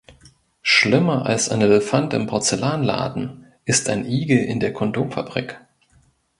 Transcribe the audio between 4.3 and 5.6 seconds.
in der Kondomfabrik.